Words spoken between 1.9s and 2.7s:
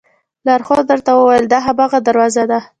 دروازه ده.